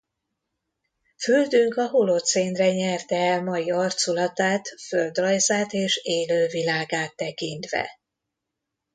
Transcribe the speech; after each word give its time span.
Földünk 1.17 1.75
a 1.77 1.87
holocénre 1.87 2.71
nyerte 2.71 3.15
el 3.15 3.43
mai 3.43 3.71
arculatát 3.71 4.67
földrajzát 4.81 5.73
és 5.73 5.99
élővilágát 6.03 7.15
tekintve. 7.15 7.99